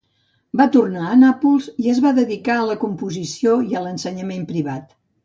Va 0.59 0.65
tornar 0.75 1.03
a 1.09 1.17
Nàpols 1.23 1.67
i 1.83 1.91
es 1.93 1.99
va 2.05 2.13
dedicar 2.19 2.55
a 2.63 2.63
la 2.71 2.79
composició 2.85 3.55
i 3.73 3.79
a 3.81 3.85
l'ensenyament 3.85 4.49
privat. 4.55 4.91